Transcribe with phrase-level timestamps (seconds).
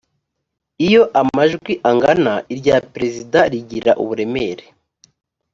[0.85, 4.65] iyo amajwi angana irya perezida rigira uburemere